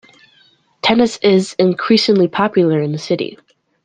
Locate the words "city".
2.97-3.37